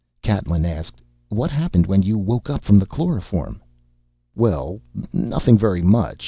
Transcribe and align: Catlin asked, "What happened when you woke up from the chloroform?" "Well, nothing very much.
Catlin 0.23 0.65
asked, 0.65 0.99
"What 1.29 1.51
happened 1.51 1.85
when 1.85 2.01
you 2.01 2.17
woke 2.17 2.49
up 2.49 2.63
from 2.63 2.79
the 2.79 2.87
chloroform?" 2.87 3.61
"Well, 4.33 4.79
nothing 5.13 5.59
very 5.59 5.83
much. 5.83 6.19